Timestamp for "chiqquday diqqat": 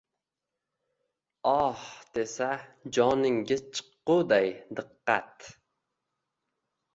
3.75-5.47